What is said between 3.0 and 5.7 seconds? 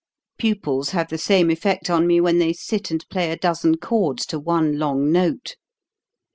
play a dozen chords to one long note.